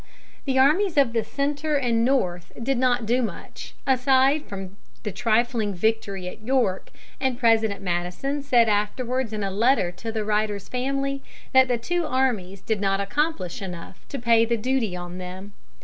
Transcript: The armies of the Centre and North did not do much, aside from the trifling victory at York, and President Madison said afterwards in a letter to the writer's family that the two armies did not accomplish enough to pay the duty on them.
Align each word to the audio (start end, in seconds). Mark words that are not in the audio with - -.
The 0.45 0.57
armies 0.57 0.97
of 0.97 1.13
the 1.13 1.23
Centre 1.23 1.75
and 1.77 2.03
North 2.03 2.51
did 2.59 2.79
not 2.79 3.05
do 3.05 3.21
much, 3.21 3.75
aside 3.85 4.43
from 4.47 4.77
the 5.03 5.11
trifling 5.11 5.75
victory 5.75 6.27
at 6.27 6.41
York, 6.41 6.89
and 7.19 7.37
President 7.37 7.83
Madison 7.83 8.41
said 8.41 8.67
afterwards 8.67 9.31
in 9.31 9.43
a 9.43 9.51
letter 9.51 9.91
to 9.91 10.11
the 10.11 10.25
writer's 10.25 10.67
family 10.67 11.21
that 11.53 11.67
the 11.67 11.77
two 11.77 12.07
armies 12.07 12.61
did 12.61 12.81
not 12.81 12.99
accomplish 12.99 13.61
enough 13.61 14.03
to 14.09 14.17
pay 14.17 14.43
the 14.43 14.57
duty 14.57 14.95
on 14.95 15.19
them. 15.19 15.53